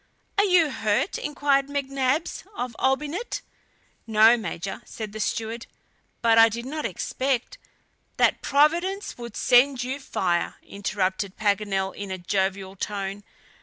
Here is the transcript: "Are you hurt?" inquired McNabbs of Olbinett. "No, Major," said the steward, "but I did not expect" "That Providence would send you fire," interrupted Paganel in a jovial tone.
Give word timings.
"Are 0.39 0.43
you 0.45 0.71
hurt?" 0.71 1.19
inquired 1.19 1.67
McNabbs 1.67 2.43
of 2.55 2.75
Olbinett. 2.79 3.41
"No, 4.07 4.35
Major," 4.35 4.81
said 4.83 5.11
the 5.11 5.19
steward, 5.19 5.67
"but 6.23 6.39
I 6.39 6.49
did 6.49 6.65
not 6.65 6.85
expect" 6.87 7.59
"That 8.17 8.41
Providence 8.41 9.15
would 9.19 9.37
send 9.37 9.83
you 9.83 9.99
fire," 9.99 10.55
interrupted 10.63 11.37
Paganel 11.37 11.91
in 11.95 12.09
a 12.09 12.17
jovial 12.17 12.75
tone. 12.75 13.23